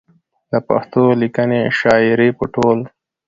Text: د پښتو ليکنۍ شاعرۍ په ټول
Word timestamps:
د 0.51 0.53
پښتو 0.67 1.01
ليکنۍ 1.21 1.61
شاعرۍ 1.79 2.29
په 2.39 2.45
ټول 2.53 2.79